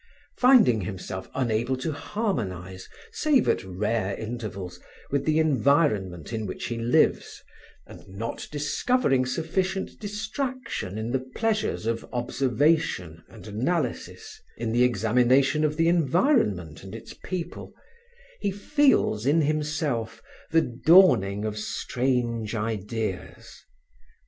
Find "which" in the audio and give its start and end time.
6.47-6.65